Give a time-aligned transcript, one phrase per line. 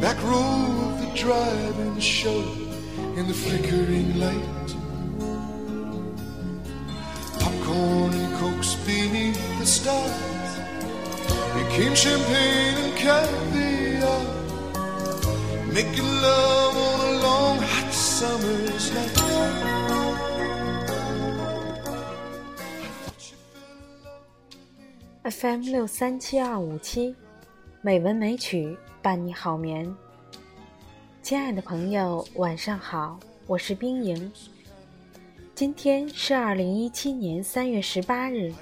[0.00, 2.42] Back row of the drive-in show
[3.16, 4.68] in the flickering light.
[7.40, 10.52] Popcorn and cokes beneath the stars
[11.54, 14.20] became champagne and caviar.
[15.72, 19.20] Making love on a long hot summer's night.
[25.24, 27.14] FM 六三七二五七，
[27.80, 29.95] 美文美曲 伴你好眠。
[31.21, 34.31] 亲爱的朋友，晚上好，我是冰莹。
[35.55, 38.53] 今天是二零一七年三月十八日，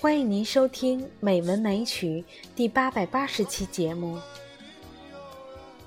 [0.00, 2.24] 欢迎您收听《美文美曲》
[2.56, 4.18] 第八百八十期节目。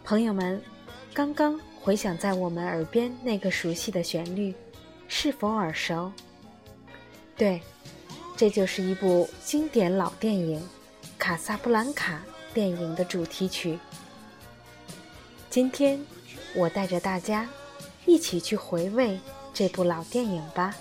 [0.03, 0.61] 朋友们，
[1.13, 4.55] 刚刚回想在我们耳边那个熟悉的旋律，
[5.07, 6.11] 是否耳熟？
[7.35, 7.61] 对。
[8.37, 10.59] 这就是一部经典老电影
[11.17, 12.21] 《卡萨布兰卡》
[12.57, 13.77] 电影的主题曲。
[15.47, 16.03] 今天，
[16.55, 17.47] 我带着大家
[18.07, 19.19] 一起去回味
[19.53, 20.75] 这部老电影吧。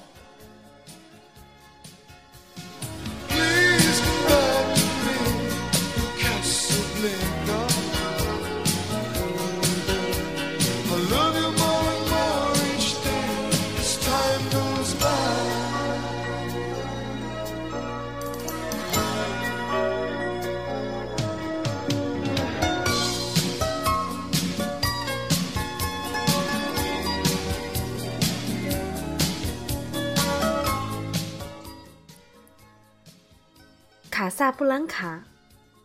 [34.26, 35.22] 卡萨布兰卡，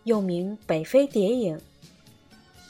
[0.05, 1.55] 又名《北非谍影》，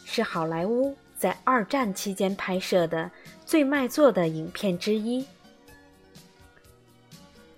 [0.03, 3.09] 是好莱坞在二战期间拍摄的
[3.45, 5.25] 最卖座的影片之一。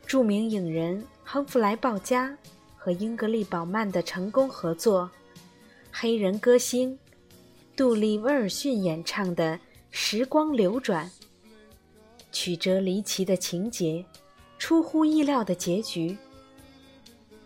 [0.06, 2.38] 著名影人亨弗莱·鲍嘉
[2.78, 5.09] 和英格丽·宝曼的成功合作，
[5.91, 6.96] 黑人歌星
[7.75, 9.56] 杜丽·威尔逊演唱的
[9.90, 11.09] 《时光流转》，
[12.31, 14.06] 曲折离奇的情节，
[14.59, 16.16] 出乎意料的结局，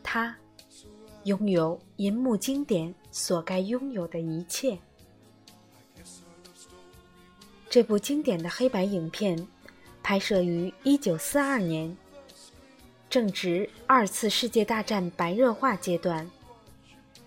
[0.03, 0.35] 他。
[1.27, 4.79] 拥有银幕经典所该拥有的一切。
[7.69, 9.45] 这部经典的黑白影片
[10.01, 11.97] 拍摄于1942年，
[13.09, 16.25] 正值二次世界大战白热化阶段，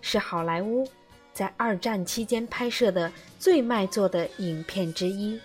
[0.00, 0.88] 是好莱坞
[1.34, 5.38] 在二战期间拍摄的最卖座的影片之一。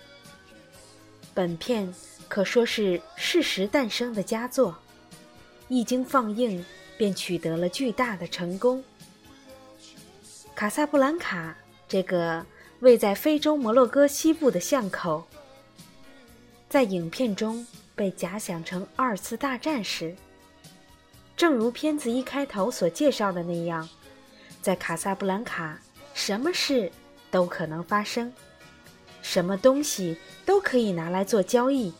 [1.33, 1.93] 本片
[2.29, 4.77] 可说是适时诞生的佳作，
[5.67, 6.63] 一经放映。
[6.97, 8.83] 便取得了巨大的成功。
[10.55, 11.55] 卡萨布兰卡
[11.87, 12.45] 这个
[12.79, 15.25] 位在非洲摩洛哥西部的巷口，
[16.69, 20.15] 在影片中被假想成二次大战时。
[21.35, 23.87] 正如片子一开头所介绍的那样，
[24.61, 25.77] 在卡萨布兰卡，
[26.13, 26.89] 什么事
[27.29, 28.31] 都可能发生，
[29.21, 31.93] 什么东西都可以拿来做交易。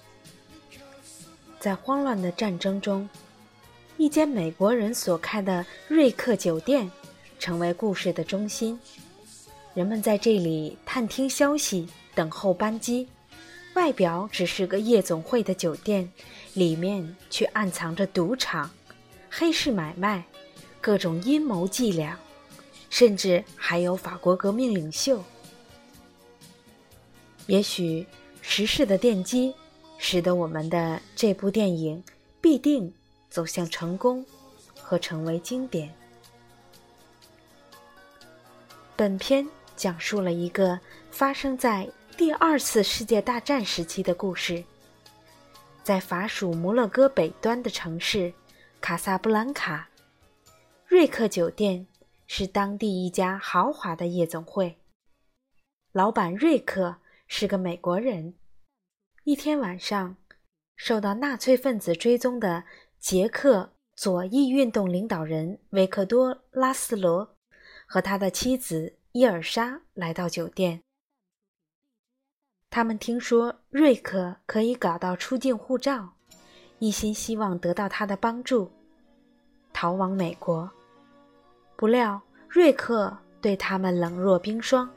[1.59, 3.09] 在慌乱的战争中。
[3.97, 6.91] 一间美国人所开的瑞克酒店，
[7.39, 8.77] 成为故事的中心。
[9.73, 13.07] 人们在这里探听消息，等候班机。
[13.73, 16.11] 外表只是个夜总会的酒店，
[16.53, 18.69] 里面却暗藏着赌场、
[19.29, 20.23] 黑市买卖、
[20.81, 22.19] 各种阴谋伎俩，
[22.89, 25.23] 甚至还有法国革命领袖。
[27.47, 28.05] 也许
[28.41, 29.53] 时势的奠基，
[29.97, 32.03] 使得我们的这部电影
[32.41, 32.93] 必定。
[33.35, 34.25] 走向成功
[34.79, 35.93] 和成为经典。
[38.95, 40.79] 本片讲述了一个
[41.11, 41.85] 发生在
[42.15, 44.63] 第二次世界大战时期的故事，
[45.83, 48.33] 在法属摩洛哥北端的城市
[48.79, 49.89] 卡萨布兰卡，
[50.87, 51.85] 瑞克酒店
[52.27, 54.77] 是当地一家豪华的夜总会。
[55.91, 58.35] 老板瑞克是个美国人。
[59.25, 60.15] 一天晚上，
[60.77, 62.63] 受到纳粹分子追踪的。
[63.05, 67.35] 捷克左翼运动领导人维克多·拉斯罗
[67.85, 70.81] 和他的妻子伊尔莎来到酒店。
[72.71, 76.15] 他们听说瑞克可以搞到出境护照，
[76.79, 78.71] 一心希望得到他的帮助，
[79.71, 80.67] 逃往美国。
[81.75, 82.19] 不料
[82.49, 84.89] 瑞克对他们冷若冰霜。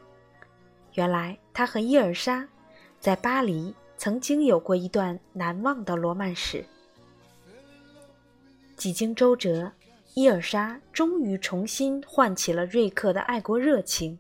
[0.95, 2.49] 原来他和伊尔莎
[2.99, 6.65] 在巴黎曾经有过一段难忘的罗曼史。
[8.79, 9.73] 几经周折，
[10.15, 14.17] 伊尔莎终于重新唤起了瑞克的爱国热情。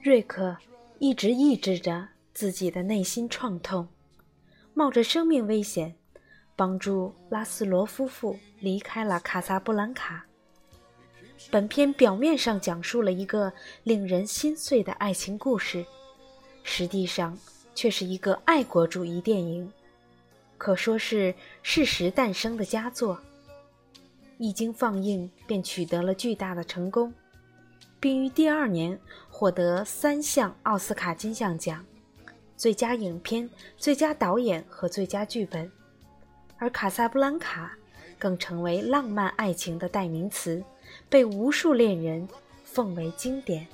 [0.00, 0.56] 瑞克
[0.98, 3.86] 一直抑制着自己的内心创痛，
[4.72, 5.94] 冒着生命危险，
[6.56, 10.24] 帮助拉斯罗夫妇离开了卡萨布兰卡。
[11.50, 13.52] 本片表面上讲述了一个
[13.82, 15.84] 令人心碎的爱情故事，
[16.62, 17.38] 实际上
[17.74, 19.70] 却是一个爱国主义电影，
[20.56, 23.20] 可说是适时诞生的佳作。
[24.38, 27.12] 一经放映，便取得了巨大的成功，
[28.00, 28.98] 并于第二年
[29.30, 31.84] 获得三项奥斯卡金像奖：
[32.56, 35.70] 最佳影片、最佳导演和最佳剧本。
[36.58, 37.76] 而《卡萨布兰卡》
[38.18, 40.62] 更成为浪漫爱情的代名词。
[41.08, 42.28] 被无数恋人
[42.62, 43.66] 奉为经典。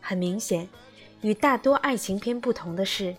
[0.00, 0.68] 很明显，
[1.22, 3.04] 与大多爱情片不同的是，《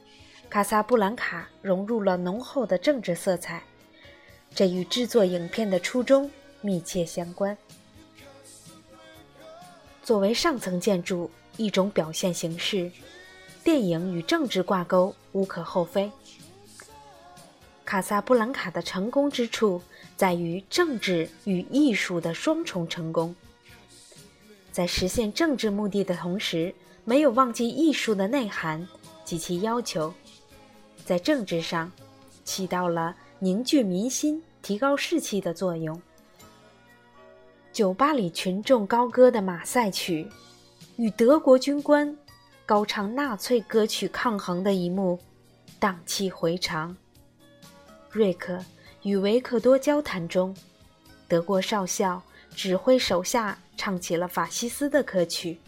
[0.49, 3.63] 卡萨布兰卡》融入了浓厚的政治色彩，
[4.53, 6.29] 这与制作影片的初衷
[6.61, 7.57] 密切相关。
[10.01, 12.91] 作为上层建筑一种表现形式，
[13.63, 16.05] 电影与政治挂钩无可厚非。
[17.83, 19.81] 《卡萨布兰卡》的成功之处。
[20.17, 23.35] 在于政治与艺术的双重成功，
[24.71, 28.87] 在实现政治目的的同时，没有忘记艺术的内涵
[29.25, 30.13] 及其要求，
[31.05, 31.89] 在政治上
[32.43, 36.01] 起到了凝聚民心、提高士气的作用。
[37.71, 40.27] 酒吧里群众高歌的马赛曲，
[40.97, 42.17] 与德国军官
[42.65, 45.19] 高唱纳粹歌曲抗衡的一幕，
[45.79, 46.97] 荡气回肠。
[48.09, 48.59] 瑞克。
[49.03, 50.51] 与维克多交谈中，
[51.27, 52.19] 德国少校
[52.55, 55.59] 指挥手下唱起了法西斯的歌曲。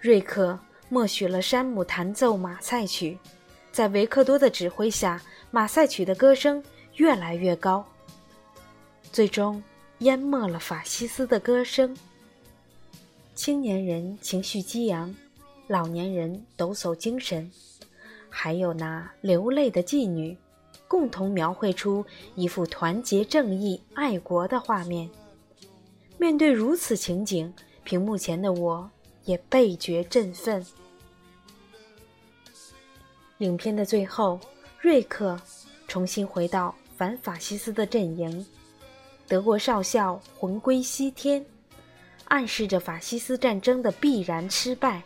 [0.00, 0.58] 瑞克
[0.88, 3.16] 默许了山姆弹奏马赛曲，
[3.72, 5.20] 在维克多的指挥下，
[5.50, 6.62] 马赛曲的歌声
[6.96, 7.84] 越来越高，
[9.10, 9.62] 最终
[10.00, 11.96] 淹没了法西斯的歌声。
[13.34, 15.14] 青年人情绪激昂，
[15.68, 17.50] 老年人抖擞精神，
[18.28, 20.36] 还有那流泪的妓女。
[20.86, 22.04] 共同描绘出
[22.34, 25.08] 一幅团结、正义、爱国的画面。
[26.18, 27.50] 面对如此情景，
[27.82, 28.90] 屏幕前的我
[29.24, 30.62] 也倍觉振奋。
[33.42, 34.38] 影片的最后，
[34.80, 35.36] 瑞克
[35.88, 38.46] 重新回到反法西斯的阵营，
[39.26, 41.44] 德国少校魂归西天，
[42.28, 45.02] 暗示着法西斯战争的必然失败，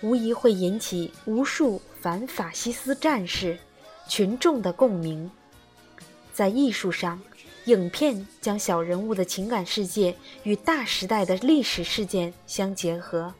[0.00, 3.58] 无疑会引起无数反法西斯战士。
[4.08, 5.30] 群众的共鸣，
[6.32, 7.20] 在艺术上，
[7.66, 13.32] 影片将小人物的情感世界与大时代的历史事件相结合，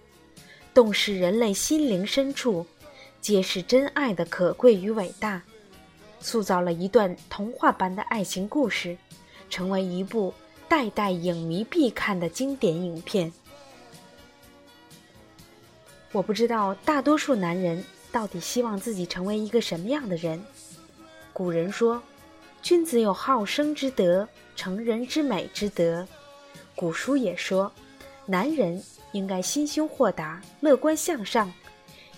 [0.72, 2.64] 洞视人类心灵深处，
[3.22, 5.40] 揭示真爱的可贵与伟大，
[6.20, 8.98] 塑造了一段童话般的爱情故事，
[9.48, 10.34] 成为一部
[10.68, 13.32] 代代影迷必看的经典影片。
[16.12, 17.82] 我不知道大多数男人。
[18.12, 20.38] 到底希望自己成为一个什么样的人？
[21.32, 22.02] 古人说
[22.60, 26.06] ：“君子有好生之德，成人之美之德。”
[26.76, 27.72] 古书也说
[28.28, 31.50] ：“男人应该心胸豁达、乐观向上。”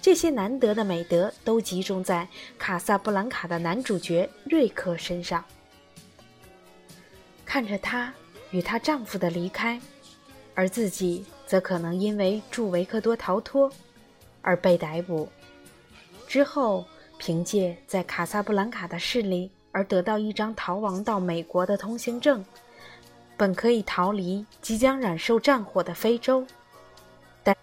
[0.05, 2.29] 这些难得的美德都集中在
[2.59, 5.43] 卡萨布兰卡的男主角瑞克身上。
[7.43, 8.13] 看着她
[8.51, 9.81] 与她丈夫的离开，
[10.55, 13.73] 而自己则可能因为助维克多逃脱
[14.43, 15.27] 而被逮捕。
[16.29, 16.85] 之后，
[17.17, 22.45] 凭借在卡萨布兰卡的势力而得到一张逃亡到美国的通行证，
[23.39, 26.47] 本可以逃离即将染受战火的非洲，
[27.43, 27.57] 但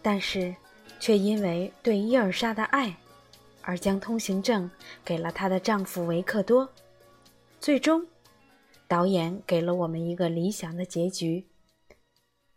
[0.00, 0.54] 但是
[1.02, 2.96] 却因为对伊尔莎的爱，
[3.60, 4.70] 而将通行证
[5.04, 6.72] 给了她的丈夫维克多。
[7.58, 8.06] 最终，
[8.86, 11.44] 导演给了我们一个理想的结局。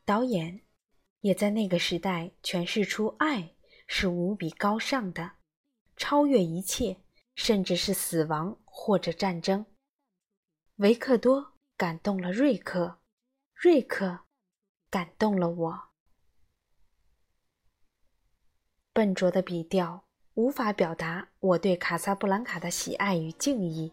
[0.06, 0.62] 导演
[1.22, 3.56] 也在那个时代诠释出爱。
[3.88, 5.34] 是无比高尚的，
[5.96, 6.98] 超越一切，
[7.36, 9.66] 甚至是死亡或者战争。
[10.78, 13.00] 维克多感动了瑞克，
[13.54, 14.22] 瑞克
[14.90, 15.95] 感动了我。
[18.96, 20.02] 笨拙的笔调
[20.36, 23.92] 无法表达我对卡萨布兰卡的喜爱与敬意。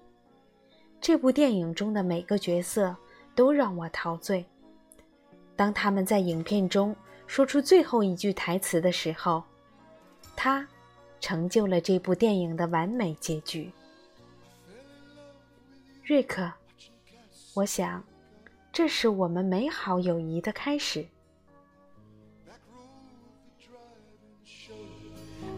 [1.00, 2.97] 这部电影中的每个角色
[3.35, 4.47] 都让我陶醉。
[5.56, 6.94] 当他们在影片中
[7.26, 9.42] 说出最后一句台词的时候。
[10.35, 10.66] 他
[11.21, 13.71] 成就了这部电影的完美结局。
[16.04, 16.50] 瑞克，
[17.54, 18.02] 我想，
[18.73, 21.06] 这是我们美好友谊的开始。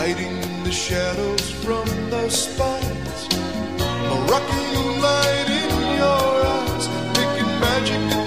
[0.00, 3.20] Hiding in the shadows from the spines.
[4.08, 6.88] Moroccan light in your eyes,
[7.18, 8.19] making magic